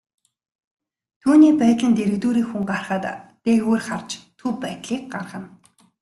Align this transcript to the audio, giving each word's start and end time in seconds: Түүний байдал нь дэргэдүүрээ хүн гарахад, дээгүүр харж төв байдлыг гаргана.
Түүний 1.21 1.53
байдал 1.61 1.87
нь 1.89 1.97
дэргэдүүрээ 1.97 2.45
хүн 2.47 2.63
гарахад, 2.71 3.05
дээгүүр 3.43 3.81
харж 3.87 4.09
төв 4.39 4.53
байдлыг 4.63 5.01
гаргана. 5.13 5.49